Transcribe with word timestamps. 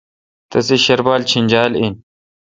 تسے 0.49 0.77
شربال 0.85 1.21
چینجال 1.29 1.71
این۔ 1.79 1.93